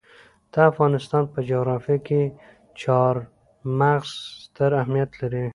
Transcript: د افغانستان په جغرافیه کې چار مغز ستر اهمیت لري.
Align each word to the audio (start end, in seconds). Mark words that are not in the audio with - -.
د 0.51 0.53
افغانستان 0.71 1.23
په 1.33 1.39
جغرافیه 1.49 1.97
کې 2.07 2.21
چار 2.81 3.15
مغز 3.79 4.11
ستر 4.43 4.69
اهمیت 4.81 5.11
لري. 5.21 5.45